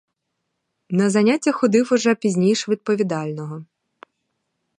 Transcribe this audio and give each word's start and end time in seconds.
На 0.89 1.09
заняття 1.09 1.51
ходив 1.51 1.87
уже 1.93 2.15
пізніш 2.15 2.69
відповідального. 2.69 3.65